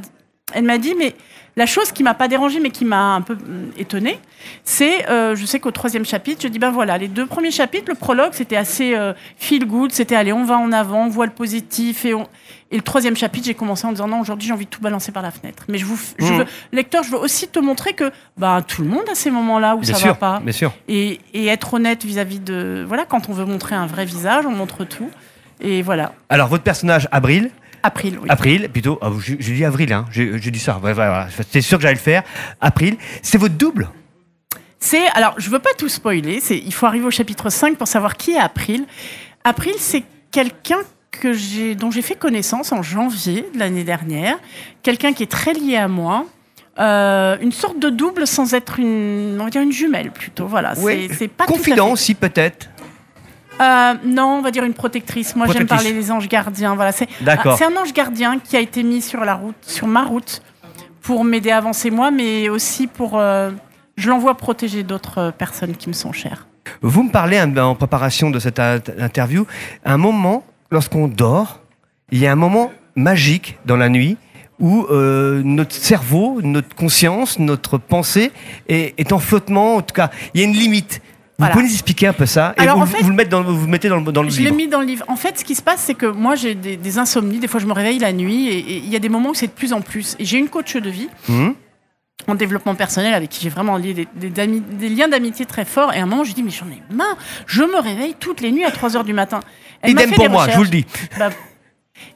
elle 0.54 0.64
m'a 0.64 0.78
dit, 0.78 0.96
mais 0.98 1.16
la 1.56 1.66
chose 1.66 1.92
qui 1.92 2.04
m'a 2.04 2.14
pas 2.14 2.28
dérangée, 2.28 2.60
mais 2.60 2.70
qui 2.70 2.86
m'a 2.86 3.16
un 3.16 3.22
peu 3.22 3.34
hum, 3.34 3.72
étonnée, 3.78 4.20
c'est, 4.64 5.10
euh, 5.10 5.36
je 5.36 5.46
sais 5.46 5.60
qu'au 5.60 5.72
troisième 5.72 6.06
chapitre, 6.06 6.42
je 6.44 6.48
dis, 6.48 6.60
ben 6.60 6.70
voilà, 6.70 6.98
les 6.98 7.08
deux 7.08 7.26
premiers 7.26 7.50
chapitres, 7.52 7.86
le 7.90 7.96
prologue, 7.96 8.34
c'était 8.34 8.56
assez 8.56 8.94
euh, 8.96 9.14
feel 9.38 9.66
good, 9.66 9.92
c'était, 9.92 10.16
allez, 10.16 10.32
on 10.34 10.46
va 10.46 10.58
en 10.58 10.72
avant, 10.72 11.06
on 11.06 11.10
voit 11.10 11.26
le 11.26 11.32
positif, 11.32 12.06
et, 12.06 12.14
on... 12.14 12.28
et 12.70 12.76
le 12.76 12.84
troisième 12.84 13.16
chapitre, 13.18 13.48
j'ai 13.48 13.56
commencé 13.56 13.88
en 13.88 13.92
disant, 13.92 14.08
non, 14.08 14.20
aujourd'hui, 14.20 14.48
j'ai 14.48 14.54
envie 14.54 14.66
de 14.66 14.70
tout 14.70 14.82
balancer 14.82 15.12
par 15.12 15.24
la 15.24 15.32
fenêtre. 15.32 15.64
Mais 15.68 15.80
je 15.80 15.86
vous, 15.86 16.00
je 16.20 16.26
Mhm. 16.26 16.38
veux, 16.40 16.46
lecteur, 16.74 17.02
je 17.04 17.10
veux 17.10 17.18
aussi 17.18 17.48
te 17.48 17.58
montrer 17.60 17.94
que, 17.94 18.12
ben, 18.38 18.62
tout 18.62 18.84
le 18.84 18.88
monde 18.90 19.06
a 19.12 19.16
ces 19.16 19.32
moments-là 19.32 19.76
où 19.76 19.80
Bien 19.80 19.94
ça 19.96 20.00
sûr. 20.00 20.08
va 20.10 20.14
pas. 20.14 20.40
Bien 20.42 20.54
sûr. 20.54 20.72
Et, 20.88 21.20
et 21.34 21.48
être 21.48 21.74
honnête 21.74 22.06
vis-à-vis 22.06 22.40
de, 22.40 22.86
voilà, 22.88 23.06
quand 23.06 23.30
on 23.30 23.34
veut 23.34 23.46
montrer 23.46 23.74
un 23.76 23.88
vrai 23.88 24.06
visage, 24.06 24.46
on 24.46 24.52
montre 24.52 24.86
tout. 24.86 25.10
Et 25.60 25.82
voilà. 25.82 26.14
Alors, 26.30 26.48
votre 26.50 26.64
personnage, 26.64 27.08
Abril, 27.12 27.50
April, 27.84 28.20
oui. 28.22 28.30
April, 28.30 28.70
plutôt. 28.70 29.00
Ah, 29.02 29.12
je, 29.20 29.36
je 29.40 29.54
dis 29.54 29.66
Avril, 29.66 29.94
hein. 29.94 30.06
J'ai 30.12 30.40
j'ai 30.40 30.52
dit 30.52 30.60
ça. 30.60 30.78
Ouais, 30.78 30.88
ouais, 30.88 30.94
voilà. 30.94 31.28
C'est 31.50 31.62
sûr 31.62 31.78
que 31.78 31.84
j'allais 31.84 31.96
le 31.96 32.00
faire. 32.00 32.24
April, 32.62 32.98
c'est 33.22 33.38
votre 33.38 33.56
double? 33.56 33.90
C'est 34.80 35.08
alors, 35.14 35.36
je 35.38 35.50
veux 35.50 35.60
pas 35.60 35.74
tout 35.78 35.90
spoiler. 35.90 36.40
Il 36.50 36.74
faut 36.74 36.86
arriver 36.86 37.06
au 37.06 37.12
chapitre 37.12 37.50
5 37.50 37.78
pour 37.78 37.88
savoir 37.88 38.16
qui 38.16 38.32
est 38.32 38.40
April. 38.40 38.86
April, 39.44 39.74
c'est 39.78 40.04
quelqu'un 40.32 40.80
que 41.12 41.34
j'ai, 41.34 41.76
dont 41.76 41.90
j'ai 41.90 42.02
fait 42.02 42.16
connaissance 42.16 42.72
en 42.72 42.84
janvier 42.84 43.50
de 43.54 43.60
l'année 43.60 43.84
dernière. 43.84 44.38
Quelqu'un 44.84 45.14
qui 45.14 45.24
est 45.24 45.32
très 45.32 45.54
lié 45.54 45.78
à 45.78 45.88
moi. 45.88 46.26
Euh, 46.80 47.38
une 47.42 47.52
sorte 47.52 47.80
de 47.80 47.90
double 47.90 48.28
sans 48.28 48.54
être 48.54 48.80
une, 48.80 49.36
on 49.40 49.46
va 49.46 49.50
dire 49.50 49.64
une 49.64 49.72
jumelle 49.72 50.12
plutôt. 50.12 50.46
Voilà. 50.46 50.78
Ouais. 50.78 51.08
C'est, 51.12 51.28
pas 51.28 51.48
Confident 51.48 51.90
aussi, 51.90 52.14
peut-être? 52.14 52.70
Euh, 53.62 53.94
non, 54.06 54.38
on 54.40 54.42
va 54.42 54.52
dire 54.52 54.64
une 54.64 54.74
protectrice. 54.74 55.36
Moi, 55.36 55.48
j'aime 55.52 55.68
parler 55.68 55.94
des 55.94 56.12
anges 56.12 56.28
gardiens. 56.30 56.76
Voilà, 56.76 56.92
c'est 56.92 57.08
ah, 57.26 57.56
c'est 57.58 57.66
un 57.66 57.76
ange 57.76 57.94
gardien 57.94 58.40
qui 58.40 58.56
a 58.56 58.60
été 58.60 58.84
mis 58.84 59.02
sur 59.02 59.26
la 59.26 59.34
route, 59.36 59.56
sur 59.62 59.88
ma 59.88 60.04
route, 60.04 60.42
pour 61.02 61.24
m'aider 61.24 61.52
à 61.52 61.58
avancer 61.58 61.90
moi, 61.90 62.12
mais 62.12 62.50
aussi 62.50 62.88
pour. 62.88 63.18
euh, 63.18 63.52
je 63.96 64.10
l'envoie 64.10 64.36
protéger 64.38 64.84
d'autres 64.84 65.18
euh, 65.18 65.32
personnes 65.32 65.76
qui 65.76 65.90
me 65.90 65.94
sont 65.94 66.12
chères. 66.12 66.46
Vous 66.82 67.02
me 67.04 67.10
parlez 67.12 67.38
hein, 67.38 67.56
en 67.58 67.74
préparation 67.76 68.30
de 68.30 68.40
cette 68.40 68.60
in- 68.60 68.80
interview, 69.00 69.48
un 69.86 69.98
moment, 69.98 70.44
lorsqu'on 70.70 71.08
dort, 71.08 71.62
il 72.12 72.20
y 72.20 72.28
a 72.28 72.32
un 72.32 72.36
moment 72.36 72.72
magique 72.96 73.58
dans 73.66 73.78
la 73.78 73.90
nuit 73.90 74.18
où 74.60 74.86
euh, 74.90 75.42
notre 75.44 75.74
cerveau, 75.76 76.42
notre 76.44 76.76
conscience, 76.76 77.40
notre 77.40 77.78
pensée 77.78 78.32
est, 78.68 78.94
est 79.00 79.12
en 79.14 79.20
flottement. 79.20 79.76
En 79.78 79.82
tout 79.82 79.94
cas, 79.96 80.10
il 80.34 80.42
y 80.42 80.44
a 80.44 80.48
une 80.48 80.54
limite. 80.56 81.02
Vous 81.40 81.48
pouvez 81.50 81.64
nous 81.66 81.72
expliquer 81.72 82.08
un 82.08 82.14
peu 82.14 82.26
ça 82.26 82.54
et 82.58 82.62
Alors, 82.62 82.78
vous, 82.78 82.84
en 82.84 82.86
fait- 82.88 83.04
vous 83.04 83.10
le 83.10 83.16
mettez 83.16 83.30
dans, 83.30 83.44
vous 83.44 83.66
le 83.66 83.72
mettez 83.72 83.90
dans 83.90 83.98
le, 83.98 84.12
dans 84.12 84.24
le 84.24 84.30
Je 84.30 84.38
l'ai 84.38 84.46
livre. 84.46 84.56
mis 84.56 84.68
dans 84.68 84.80
le 84.80 84.88
livre. 84.88 85.06
En 85.08 85.16
fait, 85.16 85.38
ce 85.38 85.44
qui 85.46 85.54
se 85.54 85.62
passe, 85.62 85.82
c'est 85.82 85.94
que 85.94 86.08
moi, 86.08 86.34
j'ai 86.36 86.56
des, 86.56 86.78
des 86.78 86.98
insomnies. 86.98 87.38
Des 87.40 87.48
fois, 87.48 87.60
je 87.60 87.68
me 87.68 87.74
réveille 87.74 88.00
la 88.00 88.12
nuit 88.12 88.48
et 88.48 88.78
il 88.78 88.90
y 88.90 88.96
a 88.96 89.00
des 89.00 89.10
moments 89.10 89.30
où 89.30 89.34
c'est 89.36 89.46
de 89.48 89.52
plus 89.52 89.72
en 89.74 89.82
plus. 89.82 90.16
Et 90.18 90.26
j'ai 90.26 90.38
une 90.40 90.50
coach 90.50 90.76
de 90.76 90.90
vie 90.90 91.10
Mhm. 91.30 91.54
en 92.28 92.34
développement 92.36 92.74
personnel 92.74 93.14
avec 93.14 93.30
qui 93.30 93.42
j'ai 93.44 93.50
vraiment 93.50 93.78
lié 93.78 93.94
des, 93.94 94.08
des 94.30 94.42
ami- 94.42 94.62
des 94.62 94.90
liens 94.90 95.08
d'amitié 95.08 95.46
très 95.46 95.64
forts. 95.64 95.94
Et 95.94 96.00
à 96.00 96.04
un 96.04 96.06
moment, 96.08 96.24
je 96.24 96.34
dis, 96.34 96.42
mais 96.42 96.50
j'en 96.50 96.66
ai 96.68 96.82
marre. 96.92 97.18
Je 97.46 97.62
me 97.62 97.78
réveille 97.80 98.16
toutes 98.20 98.42
les 98.42 98.52
nuits 98.52 98.66
à 98.66 98.72
3 98.72 98.98
heures 98.98 99.04
du 99.04 99.14
matin. 99.14 99.42
Elle 99.84 99.92
Idem 99.92 100.10
fait 100.10 100.16
pour 100.16 100.30
moi, 100.32 100.48
je 100.50 100.58
vous 100.58 100.64
le 100.64 100.70
dis. 100.70 100.86
Bah, 101.20 101.30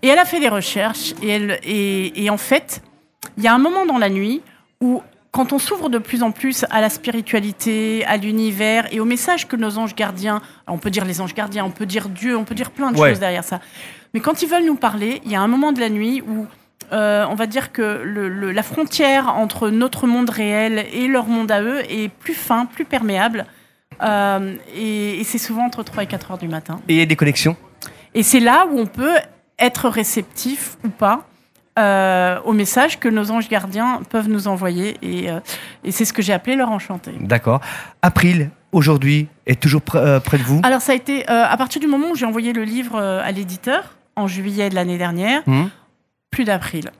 et 0.01 0.07
elle 0.07 0.17
a 0.19 0.25
fait 0.25 0.39
des 0.39 0.49
recherches 0.49 1.13
et, 1.21 1.29
elle, 1.29 1.59
et, 1.63 2.23
et 2.25 2.29
en 2.31 2.37
fait, 2.37 2.81
il 3.37 3.43
y 3.43 3.47
a 3.47 3.53
un 3.53 3.59
moment 3.59 3.85
dans 3.85 3.99
la 3.99 4.09
nuit 4.09 4.41
où, 4.81 5.01
quand 5.31 5.53
on 5.53 5.59
s'ouvre 5.59 5.89
de 5.89 5.97
plus 5.97 6.23
en 6.23 6.31
plus 6.31 6.65
à 6.69 6.81
la 6.81 6.89
spiritualité, 6.89 8.03
à 8.05 8.17
l'univers 8.17 8.87
et 8.93 8.99
au 8.99 9.05
message 9.05 9.47
que 9.47 9.55
nos 9.55 9.77
anges 9.77 9.95
gardiens, 9.95 10.41
on 10.67 10.77
peut 10.77 10.89
dire 10.89 11.05
les 11.05 11.21
anges 11.21 11.33
gardiens, 11.33 11.63
on 11.65 11.71
peut 11.71 11.85
dire 11.85 12.09
Dieu, 12.09 12.35
on 12.37 12.43
peut 12.43 12.55
dire 12.55 12.71
plein 12.71 12.91
de 12.91 12.97
Ouais. 12.99 13.09
choses 13.11 13.19
derrière 13.19 13.43
ça. 13.43 13.59
Mais 14.13 14.19
quand 14.19 14.41
ils 14.41 14.49
veulent 14.49 14.65
nous 14.65 14.75
parler, 14.75 15.21
il 15.25 15.31
y 15.31 15.35
a 15.35 15.41
un 15.41 15.47
moment 15.47 15.71
de 15.71 15.79
la 15.79 15.89
nuit 15.89 16.21
où 16.27 16.45
euh, 16.91 17.25
on 17.29 17.35
va 17.35 17.47
dire 17.47 17.71
que 17.71 18.01
le- 18.03 18.27
le- 18.27 18.51
la 18.51 18.63
frontière 18.63 19.29
entre 19.37 19.69
notre 19.69 20.07
monde 20.07 20.29
réel 20.29 20.85
et 20.91 21.07
leur 21.07 21.25
monde 21.27 21.49
à 21.49 21.61
eux 21.61 21.79
est 21.89 22.09
plus 22.09 22.33
fin, 22.33 22.65
plus 22.65 22.83
perméable. 22.83 23.45
Euh, 24.03 24.55
et 24.75 25.21
et 25.21 25.23
c'est 25.23 25.37
souvent 25.37 25.65
entre 25.65 25.83
3 25.83 26.03
et 26.03 26.07
4 26.07 26.31
heures 26.31 26.37
du 26.37 26.49
matin. 26.49 26.81
Et 26.89 26.95
il 26.95 26.97
y 26.99 27.01
a 27.01 27.05
des 27.05 27.15
connexions? 27.15 27.55
Et 28.13 28.23
c'est 28.23 28.41
là 28.41 28.65
où 28.69 28.77
on 28.77 28.87
peut 28.87 29.15
être 29.57 29.87
réceptif 29.87 30.77
ou 30.83 30.89
pas 30.89 31.25
euh, 31.79 32.39
au 32.43 32.53
message 32.53 32.99
que 32.99 33.07
nos 33.09 33.31
anges 33.31 33.47
gardiens 33.49 34.01
peuvent 34.09 34.27
nous 34.29 34.47
envoyer. 34.47 34.97
Et, 35.01 35.29
euh, 35.31 35.39
et 35.83 35.91
c'est 35.91 36.05
ce 36.05 36.13
que 36.13 36.21
j'ai 36.21 36.33
appelé 36.33 36.55
leur 36.55 36.69
enchanté. 36.69 37.11
D'accord. 37.19 37.61
April, 38.01 38.49
aujourd'hui, 38.71 39.27
est 39.45 39.59
toujours 39.61 39.81
pr- 39.81 39.97
euh, 39.97 40.19
près 40.19 40.37
de 40.37 40.43
vous? 40.43 40.59
Alors 40.63 40.81
ça 40.81 40.91
a 40.91 40.95
été 40.95 41.29
euh, 41.29 41.43
à 41.45 41.55
partir 41.57 41.79
du 41.81 41.87
moment 41.87 42.09
où 42.11 42.15
j'ai 42.15 42.25
envoyé 42.25 42.51
le 42.53 42.63
livre 42.63 42.99
à 42.99 43.31
l'éditeur 43.31 43.95
en 44.15 44.27
juillet 44.27 44.69
de 44.69 44.75
l'année 44.75 44.97
dernière, 44.97 45.41
Mhm. 45.47 45.69
plus 46.29 46.43
d'April. 46.43 46.91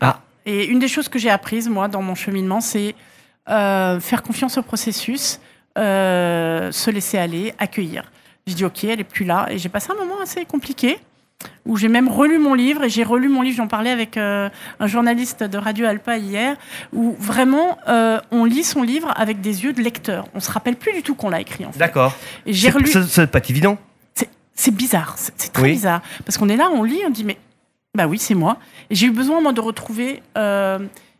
Ah. 0.00 0.20
Et 0.44 0.66
une 0.66 0.78
des 0.78 0.88
choses 0.88 1.08
que 1.08 1.18
j'ai 1.18 1.30
apprises 1.30 1.68
moi 1.68 1.86
dans 1.88 2.02
mon 2.02 2.14
cheminement, 2.14 2.60
c'est 2.60 2.94
faire 3.46 4.22
confiance 4.22 4.58
au 4.58 4.62
processus, 4.62 5.40
se 5.76 6.90
laisser 6.90 7.18
aller, 7.18 7.54
accueillir. 7.58 8.10
J'ai 8.46 8.54
dit 8.54 8.64
ok, 8.64 8.84
elle 8.84 9.00
est 9.00 9.04
plus 9.04 9.24
là, 9.24 9.46
et 9.50 9.58
j'ai 9.58 9.68
passé 9.68 9.90
un 9.90 9.94
moment 9.96 10.20
assez 10.22 10.44
compliqué 10.44 10.98
où 11.66 11.76
j'ai 11.76 11.88
même 11.88 12.08
relu 12.08 12.38
mon 12.38 12.54
livre 12.54 12.84
et 12.84 12.88
j'ai 12.88 13.04
relu 13.04 13.28
mon 13.28 13.42
livre. 13.42 13.56
J'en 13.56 13.66
parlais 13.68 13.90
avec 13.90 14.16
euh, 14.16 14.48
un 14.80 14.86
journaliste 14.86 15.42
de 15.42 15.58
Radio 15.58 15.86
Alpa 15.86 16.16
hier, 16.18 16.56
où 16.92 17.14
vraiment 17.18 17.78
euh, 17.88 18.20
on 18.30 18.44
lit 18.44 18.64
son 18.64 18.82
livre 18.82 19.12
avec 19.16 19.40
des 19.40 19.64
yeux 19.64 19.72
de 19.72 19.82
lecteur. 19.82 20.26
On 20.34 20.40
se 20.40 20.50
rappelle 20.50 20.76
plus 20.76 20.92
du 20.92 21.02
tout 21.02 21.14
qu'on 21.14 21.28
l'a 21.30 21.40
écrit 21.40 21.64
en 21.66 21.72
fait. 21.72 21.78
D'accord. 21.78 22.14
Et 22.46 22.52
j'ai 22.52 22.70
C'est 22.70 22.74
relu. 22.74 22.90
doit 23.16 23.26
pas 23.26 23.40
évident. 23.48 23.78
C'est- 24.14 24.30
C'est 24.54 24.74
bizarre, 24.74 25.14
c'est 25.16 25.34
c'est 25.36 25.52
très 25.52 25.62
Oui. 25.64 25.72
bizarre. 25.72 26.00
Parce 26.24 26.38
qu'on 26.38 26.48
est 26.48 26.56
là, 26.56 26.68
on 26.72 26.82
lit, 26.82 27.00
on 27.06 27.10
dit, 27.10 27.24
mais 27.24 27.36
bah 27.94 28.06
oui, 28.06 28.18
c'est 28.18 28.34
moi. 28.34 28.58
Et 28.90 28.94
j'ai 28.94 29.06
eu 29.06 29.10
besoin, 29.10 29.40
moi, 29.40 29.52
de 29.52 29.60
retrouver. 29.60 30.22
euh, 30.38 30.78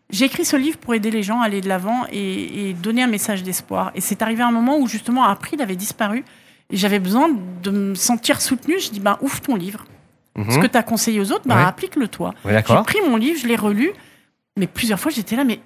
j'ai 0.08 0.26
écrit 0.26 0.44
ce 0.44 0.56
livre 0.56 0.78
pour 0.78 0.94
aider 0.94 1.11
les 1.11 1.23
gens 1.25 1.40
à 1.40 1.46
aller 1.46 1.61
de 1.61 1.68
l'avant 1.68 2.04
et, 2.12 2.70
et 2.70 2.75
donner 2.75 3.02
un 3.02 3.06
message 3.08 3.42
d'espoir. 3.42 3.90
Et 3.96 4.00
c'est 4.00 4.23
arrivé 4.23 4.42
à 4.42 4.46
un 4.46 4.52
moment 4.52 4.78
où, 4.78 4.87
justement, 4.87 5.25
April 5.25 5.61
avait 5.61 5.75
disparu. 5.76 6.25
Et 6.70 6.76
j'avais 6.76 6.99
besoin 7.00 7.28
de 7.62 7.70
me 7.70 7.94
sentir 7.94 8.40
soutenue. 8.40 8.78
Je 8.78 8.90
dis, 8.90 9.00
ben, 9.00 9.18
ouvre 9.20 9.40
ton 9.40 9.56
livre. 9.56 9.85
Mhm. 10.37 10.50
Ce 10.50 10.59
que 10.59 10.66
tu 10.66 10.76
as 10.76 10.83
conseillé 10.83 11.21
aux 11.21 11.33
autres, 11.33 11.47
Ouais. 11.49 11.55
applique-le 11.55 12.09
toi. 12.09 12.35
Ouais, 12.45 12.62
J'ai 12.66 12.75
pris 12.85 12.99
mon 13.09 13.16
livre, 13.16 13.38
je 13.40 13.47
l'ai 13.47 13.57
relu, 13.57 13.93
mais 14.59 14.66
plusieurs 14.66 15.00
fois 15.00 15.11
j'étais 15.11 15.35
là, 15.37 15.45
mais 15.45 15.61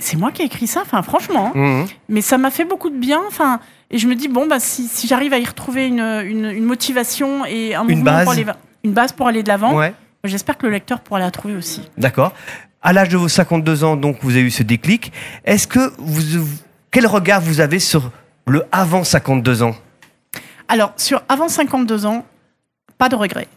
c'est 0.00 0.16
moi 0.16 0.32
qui 0.32 0.42
ai 0.42 0.46
écrit 0.46 0.66
ça, 0.66 0.80
enfin 0.82 1.02
franchement. 1.02 1.52
hein. 1.54 1.58
Mhm. 1.58 1.86
Mais 2.08 2.20
ça 2.20 2.36
m'a 2.38 2.50
fait 2.50 2.64
beaucoup 2.64 2.90
de 2.90 2.96
bien, 2.98 3.20
enfin. 3.28 3.60
Et 3.90 3.98
je 3.98 4.08
me 4.08 4.14
dis 4.16 4.28
bon 4.28 4.46
bah 4.46 4.58
si, 4.60 4.88
si 4.88 5.06
j'arrive 5.06 5.32
à 5.32 5.38
y 5.38 5.44
retrouver 5.44 5.86
une, 5.86 6.00
une, 6.00 6.46
une 6.50 6.64
motivation 6.64 7.44
et 7.46 7.74
un 7.74 7.86
Une 7.86 8.02
base. 8.02 8.24
pour 8.24 8.32
aller, 8.32 8.46
une 8.82 8.92
base 8.92 9.12
pour 9.12 9.28
aller 9.28 9.42
de 9.44 9.48
l'avant, 9.48 9.74
Ouais. 9.76 9.94
j'espère 10.24 10.58
que 10.58 10.66
le 10.66 10.72
lecteur 10.72 11.00
pourra 11.00 11.20
la 11.20 11.30
trouver 11.30 11.54
aussi. 11.54 11.82
D'accord. 11.96 12.32
À 12.82 12.92
l'âge 12.92 13.08
de 13.08 13.16
vos 13.16 13.28
52 13.28 13.84
ans, 13.84 13.96
donc, 13.96 14.18
vous 14.22 14.30
avez 14.32 14.42
eu 14.42 14.50
ce 14.50 14.62
déclic. 14.62 15.12
Est-ce 15.44 15.66
que 15.66 15.92
vous, 15.98 16.44
quel 16.90 17.06
regard 17.06 17.40
vous 17.40 17.60
avez 17.60 17.78
sur 17.78 18.10
le 18.46 18.64
avant 18.72 19.04
52 19.04 19.62
ans? 19.62 19.74
Alors 20.68 20.92
sur 20.96 21.22
avant 21.28 21.48
52 21.48 22.04
ans, 22.04 22.26
pas 23.04 23.08
de 23.10 23.16
regret, 23.16 23.48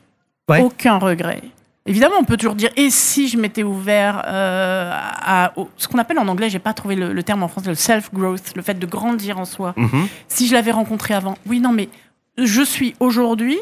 Ouais. 0.49 0.61
aucun 0.61 0.97
regret. 0.97 1.41
Évidemment, 1.85 2.15
on 2.19 2.25
peut 2.25 2.35
toujours 2.35 2.55
dire 2.55 2.69
et 2.75 2.89
si 2.89 3.29
je 3.29 3.37
m'étais 3.37 3.63
ouvert 3.63 4.21
euh, 4.27 4.91
à, 4.93 5.53
au- 5.55 5.69
ce 5.77 5.87
qu'on 5.87 5.99
appelle 5.99 6.19
en 6.19 6.27
anglais, 6.27 6.49
j'ai 6.49 6.59
pas 6.59 6.73
trouvé 6.73 6.95
le, 6.95 7.13
le 7.13 7.23
terme 7.23 7.43
en 7.43 7.47
français, 7.47 7.69
le 7.69 7.75
self 7.75 8.13
growth, 8.13 8.53
le 8.57 8.61
fait 8.61 8.73
de 8.77 8.85
grandir 8.85 9.39
en 9.39 9.45
soi. 9.45 9.73
Mhm. 9.77 10.07
si 10.27 10.47
je 10.47 10.53
l'avais 10.53 10.71
rencontré 10.71 11.13
avant. 11.13 11.37
Oui, 11.45 11.61
non, 11.61 11.71
mais 11.71 11.87
je 12.37 12.61
suis 12.61 12.93
aujourd'hui 12.99 13.57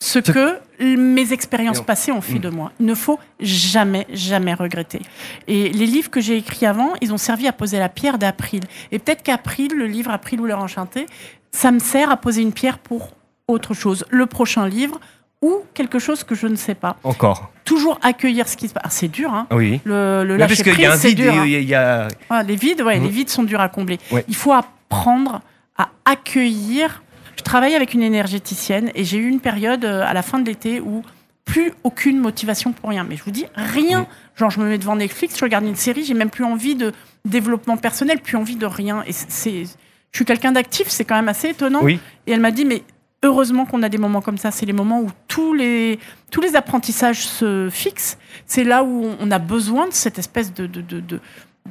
ce 0.00 0.18
que 0.18 0.58
mes 0.84 1.32
expériences 1.32 1.80
passées 1.80 2.10
ont 2.10 2.20
fait 2.20 2.40
Mm. 2.40 2.46
de 2.48 2.48
moi. 2.50 2.72
Il 2.80 2.86
ne 2.86 2.94
faut 2.96 3.20
jamais, 3.38 4.08
jamais 4.12 4.54
regretter. 4.54 5.00
Et 5.46 5.68
les 5.68 5.86
livres 5.86 6.10
que 6.10 6.20
j'ai 6.20 6.36
écrits 6.36 6.66
avant, 6.66 6.90
ils 7.00 7.12
ont 7.12 7.18
servi 7.18 7.46
à 7.46 7.52
poser 7.52 7.78
la 7.78 7.88
pierre 7.88 8.18
d'April. 8.18 8.62
Et 8.90 8.98
peut-être 8.98 9.22
qu'April, 9.22 9.70
le 9.76 9.86
livre 9.86 10.10
April 10.10 10.40
ou 10.40 10.46
l'heure 10.46 10.58
enchantée, 10.64 11.06
ça 11.52 11.70
me 11.70 11.78
sert 11.78 12.10
à 12.10 12.16
poser 12.16 12.42
une 12.42 12.52
pierre 12.52 12.78
pour 12.78 13.10
autre 13.48 13.74
chose. 13.74 14.04
Le 14.10 14.26
prochain 14.26 14.66
livre 14.68 15.00
ou 15.40 15.56
quelque 15.74 15.98
chose 15.98 16.22
que 16.24 16.34
je 16.34 16.46
ne 16.46 16.54
sais 16.56 16.74
pas. 16.76 16.96
Encore. 17.02 17.50
Toujours 17.64 17.98
accueillir 18.02 18.46
ce 18.48 18.56
qui 18.56 18.68
se 18.68 18.74
passe. 18.74 18.82
Ah, 18.86 18.90
c'est 18.90 19.08
dur, 19.08 19.32
hein. 19.34 19.46
Oui. 19.50 19.80
Le, 19.84 20.22
lâcher 20.36 20.62
prise, 20.62 20.88
c'est 20.96 21.14
dur. 21.14 21.32
hein. 21.34 21.46
y 21.46 21.74
a- 21.74 22.04
a- 22.04 22.08
Ah, 22.30 22.42
les 22.44 22.54
vides, 22.56 22.80
ouais, 22.82 22.98
Mhm. 22.98 23.04
les 23.04 23.10
vides 23.10 23.28
sont 23.28 23.42
durs 23.42 23.60
à 23.60 23.68
combler. 23.68 23.98
Ouais. 24.12 24.24
Il 24.28 24.36
faut 24.36 24.52
apprendre 24.52 25.40
à 25.76 25.88
accueillir. 26.04 27.02
Je 27.36 27.42
travaille 27.42 27.74
avec 27.74 27.94
une 27.94 28.02
énergéticienne 28.02 28.90
et 28.94 29.04
j'ai 29.04 29.18
eu 29.18 29.28
une 29.28 29.40
période 29.40 29.84
euh, 29.84 30.04
à 30.06 30.12
la 30.14 30.22
fin 30.22 30.38
de 30.38 30.46
l'été 30.46 30.80
où 30.80 31.02
plus 31.44 31.72
aucune 31.82 32.20
motivation 32.20 32.72
pour 32.72 32.90
rien. 32.90 33.04
Mais 33.04 33.16
je 33.16 33.24
vous 33.24 33.32
dis 33.32 33.46
rien. 33.56 34.06
Genre, 34.36 34.50
je 34.50 34.60
me 34.60 34.66
mets 34.68 34.78
devant 34.78 34.94
Netflix, 34.96 35.36
je 35.36 35.44
regarde 35.44 35.64
une 35.64 35.74
série, 35.76 36.04
j'ai 36.04 36.14
même 36.14 36.30
plus 36.30 36.44
envie 36.44 36.76
de 36.76 36.92
développement 37.24 37.76
personnel, 37.76 38.20
plus 38.20 38.36
envie 38.36 38.54
de 38.56 38.64
rien. 38.66 39.02
Et 39.08 39.12
c'est, 39.12 39.64
je 39.64 39.68
suis 40.16 40.24
quelqu'un 40.24 40.52
d'actif, 40.52 40.86
c'est 40.88 41.04
quand 41.04 41.16
même 41.16 41.28
assez 41.28 41.48
étonnant. 41.48 41.80
Oui. 41.82 41.98
Et 42.28 42.32
elle 42.32 42.40
m'a 42.40 42.52
dit, 42.52 42.64
mais 42.64 42.82
heureusement 43.22 43.64
qu'on 43.66 43.82
a 43.82 43.88
des 43.88 43.98
moments 43.98 44.20
comme 44.20 44.38
ça. 44.38 44.50
C'est 44.50 44.66
les 44.66 44.72
moments 44.72 45.00
où 45.00 45.08
tous 45.28 45.54
les, 45.54 45.98
tous 46.30 46.40
les 46.40 46.56
apprentissages 46.56 47.26
se 47.26 47.68
fixent. 47.70 48.18
C'est 48.46 48.64
là 48.64 48.82
où 48.84 49.10
on 49.20 49.30
a 49.30 49.38
besoin 49.38 49.88
de 49.88 49.92
cette 49.92 50.18
espèce 50.18 50.52
de, 50.52 50.66
de, 50.66 50.80
de, 50.80 51.00
de, 51.00 51.20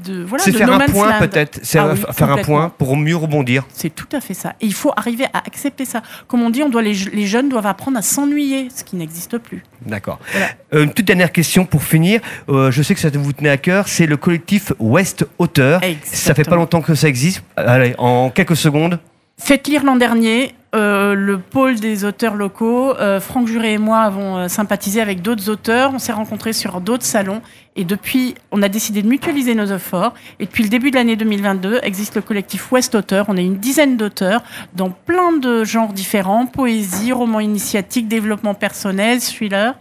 de- 0.05 0.23
voilà, 0.23 0.43
C'est 0.43 0.51
de 0.53 0.57
faire 0.57 0.67
no 0.67 0.73
un 0.73 0.79
point 0.85 1.19
peut-être. 1.19 1.59
C'est 1.63 1.77
Ah 1.77 1.87
euh, 1.87 1.95
oui, 1.95 2.13
faire 2.13 2.31
un 2.31 2.37
point 2.37 2.69
pour 2.69 2.95
mieux 2.95 3.15
rebondir. 3.17 3.65
C'est 3.73 3.93
tout 3.93 4.07
à 4.13 4.21
fait 4.21 4.33
ça. 4.33 4.53
Et 4.61 4.65
il 4.65 4.73
faut 4.73 4.93
arriver 4.95 5.25
à 5.33 5.39
accepter 5.39 5.83
ça. 5.83 6.01
Comme 6.27 6.41
on 6.43 6.49
dit, 6.49 6.63
on 6.63 6.69
doit 6.69 6.81
les, 6.81 6.93
les 6.93 7.27
jeunes 7.27 7.49
doivent 7.49 7.67
apprendre 7.67 7.97
à 7.97 8.01
s'ennuyer, 8.01 8.69
ce 8.73 8.85
qui 8.85 8.95
n'existe 8.95 9.37
plus. 9.37 9.63
D'accord. 9.85 10.19
Voilà. 10.31 10.47
Euh, 10.73 10.83
une 10.85 10.93
toute 10.93 11.05
dernière 11.05 11.31
question 11.33 11.65
pour 11.65 11.83
finir. 11.83 12.21
Euh, 12.47 12.71
je 12.71 12.81
sais 12.81 12.93
que 12.95 13.01
ça 13.01 13.09
vous 13.13 13.33
tenait 13.33 13.49
à 13.49 13.57
cœur. 13.57 13.89
C'est 13.89 14.05
le 14.05 14.15
collectif 14.15 14.71
West 14.79 15.25
Auteur. 15.39 15.81
Ça 16.05 16.33
fait 16.33 16.45
pas 16.45 16.55
longtemps 16.55 16.81
que 16.81 16.95
ça 16.95 17.09
existe. 17.09 17.43
Allez, 17.57 17.93
en 17.97 18.29
quelques 18.29 18.55
secondes. 18.55 18.97
Faites 19.37 19.67
lire 19.67 19.83
l'an 19.83 19.95
dernier, 19.97 20.53
le 21.13 21.39
pôle 21.39 21.79
des 21.79 22.05
auteurs 22.05 22.35
locaux. 22.35 22.95
Euh, 22.97 23.19
Franck 23.19 23.47
Juré 23.47 23.73
et 23.73 23.77
moi 23.77 23.99
avons 23.99 24.37
euh, 24.37 24.47
sympathisé 24.47 25.01
avec 25.01 25.21
d'autres 25.21 25.49
auteurs. 25.49 25.91
On 25.93 25.99
s'est 25.99 26.11
rencontrés 26.11 26.53
sur 26.53 26.81
d'autres 26.81 27.05
salons. 27.05 27.41
Et 27.75 27.85
depuis, 27.85 28.35
on 28.51 28.61
a 28.61 28.69
décidé 28.69 29.01
de 29.01 29.07
mutualiser 29.07 29.55
nos 29.55 29.65
efforts. 29.65 30.13
Et 30.39 30.45
depuis 30.45 30.63
le 30.63 30.69
début 30.69 30.91
de 30.91 30.95
l'année 30.95 31.15
2022, 31.15 31.79
existe 31.83 32.15
le 32.15 32.21
collectif 32.21 32.71
West 32.71 32.95
Auteur. 32.95 33.25
On 33.29 33.37
est 33.37 33.43
une 33.43 33.57
dizaine 33.57 33.97
d'auteurs 33.97 34.43
dans 34.73 34.89
plein 34.89 35.33
de 35.33 35.63
genres 35.63 35.93
différents 35.93 36.45
poésie, 36.45 37.11
roman 37.11 37.39
initiatique, 37.39 38.07
développement 38.07 38.53
personnel, 38.53 39.21
thriller. 39.21 39.75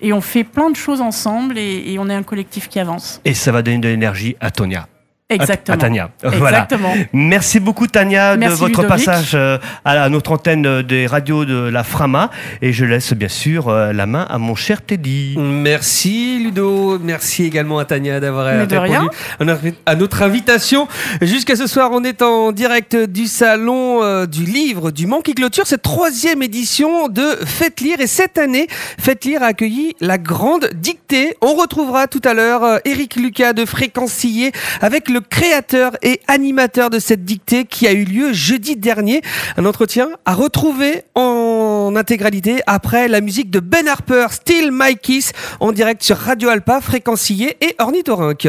Et 0.00 0.12
on 0.12 0.20
fait 0.20 0.44
plein 0.44 0.70
de 0.70 0.76
choses 0.76 1.00
ensemble 1.00 1.58
et, 1.58 1.92
et 1.92 1.98
on 1.98 2.08
est 2.08 2.14
un 2.14 2.22
collectif 2.22 2.68
qui 2.68 2.80
avance. 2.80 3.20
Et 3.24 3.34
ça 3.34 3.52
va 3.52 3.62
donner 3.62 3.78
de 3.78 3.88
l'énergie 3.88 4.36
à 4.40 4.50
Tonia. 4.50 4.88
Exactement. 5.30 5.74
À, 5.76 5.80
Tania. 5.80 6.10
Euh, 6.24 6.30
Voilà. 6.38 6.64
Exactement. 6.64 6.94
Merci 7.14 7.58
beaucoup 7.58 7.86
Tania 7.86 8.36
Merci, 8.36 8.56
de 8.56 8.58
votre 8.60 8.82
Ludovic. 8.82 9.06
passage 9.06 9.30
euh, 9.34 9.56
à 9.86 10.10
notre 10.10 10.32
antenne 10.32 10.66
euh, 10.66 10.82
des 10.82 11.06
radios 11.06 11.46
de 11.46 11.54
la 11.56 11.82
Frama 11.82 12.30
et 12.60 12.74
je 12.74 12.84
laisse 12.84 13.14
bien 13.14 13.28
sûr 13.28 13.68
euh, 13.68 13.94
la 13.94 14.04
main 14.04 14.26
à 14.28 14.36
mon 14.36 14.54
cher 14.54 14.82
Teddy. 14.82 15.34
Merci 15.38 16.40
Ludo, 16.40 16.98
merci 16.98 17.44
également 17.44 17.78
à 17.78 17.86
Tania 17.86 18.20
d'avoir 18.20 18.44
répondu 18.46 18.74
à 19.86 19.94
notre- 19.94 20.22
invitation. 20.22 20.88
Jusqu'à 21.22 21.56
ce 21.56 21.66
soir, 21.66 21.90
on 21.92 22.04
est 22.04 22.20
en 22.20 22.52
direct 22.52 22.94
du 22.94 23.26
salon 23.26 24.26
du 24.26 24.44
livre 24.44 24.90
du 24.90 25.06
Mans 25.06 25.22
qui 25.22 25.34
clôture 25.34 25.66
cette 25.66 25.82
troisième 25.82 26.42
édition 26.42 27.08
de 27.08 27.24
Faites 27.46 27.80
lire. 27.80 27.98
Et 28.00 28.06
cette 28.06 28.36
année, 28.36 28.66
Faites 29.00 29.24
lire 29.24 29.42
a 29.42 29.46
accueilli 29.46 29.96
la 30.00 30.18
grande 30.18 30.68
dictée. 30.74 31.34
On 31.40 31.54
retrouvera 31.54 32.06
tout 32.08 32.20
à 32.24 32.34
l'heure 32.34 32.80
Eric 32.84 33.16
Lucas 33.16 33.54
de 33.54 33.64
Fréquencier 33.64 34.52
avec 34.82 35.08
le 35.14 35.20
créateur 35.20 35.96
et 36.02 36.20
animateur 36.26 36.90
de 36.90 36.98
cette 36.98 37.24
dictée 37.24 37.66
qui 37.66 37.86
a 37.86 37.92
eu 37.92 38.04
lieu 38.04 38.32
jeudi 38.32 38.74
dernier. 38.74 39.22
Un 39.56 39.64
entretien 39.64 40.10
à 40.24 40.34
retrouver 40.34 41.04
en 41.14 41.94
intégralité 41.96 42.60
après 42.66 43.06
la 43.06 43.20
musique 43.20 43.48
de 43.48 43.60
Ben 43.60 43.86
Harper, 43.86 44.26
Still 44.32 44.70
My 44.72 44.96
Kiss, 44.96 45.32
en 45.60 45.70
direct 45.70 46.02
sur 46.02 46.16
Radio 46.16 46.48
Alpa, 46.48 46.80
Fréquencier 46.80 47.56
et 47.60 47.76
Ornithorynque. 47.78 48.48